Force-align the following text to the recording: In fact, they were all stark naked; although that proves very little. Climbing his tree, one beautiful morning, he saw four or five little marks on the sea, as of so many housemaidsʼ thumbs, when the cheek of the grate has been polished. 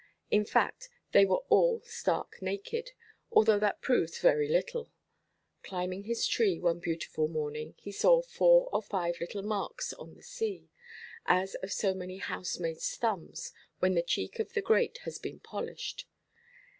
In 0.31 0.45
fact, 0.45 0.89
they 1.11 1.25
were 1.27 1.43
all 1.49 1.81
stark 1.81 2.41
naked; 2.41 2.93
although 3.31 3.59
that 3.59 3.83
proves 3.83 4.17
very 4.17 4.47
little. 4.49 4.89
Climbing 5.61 6.05
his 6.05 6.25
tree, 6.25 6.59
one 6.59 6.79
beautiful 6.79 7.27
morning, 7.27 7.75
he 7.77 7.91
saw 7.91 8.23
four 8.23 8.67
or 8.73 8.81
five 8.81 9.21
little 9.21 9.43
marks 9.43 9.93
on 9.93 10.15
the 10.15 10.23
sea, 10.23 10.71
as 11.27 11.53
of 11.61 11.71
so 11.71 11.93
many 11.93 12.19
housemaidsʼ 12.19 12.97
thumbs, 12.97 13.53
when 13.77 13.93
the 13.93 14.01
cheek 14.01 14.39
of 14.39 14.53
the 14.53 14.61
grate 14.63 14.97
has 15.03 15.19
been 15.19 15.39
polished. 15.39 16.07